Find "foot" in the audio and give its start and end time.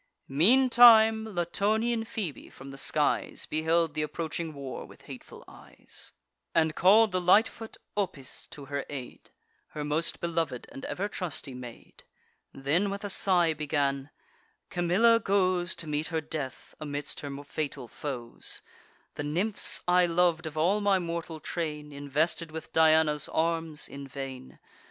7.47-7.77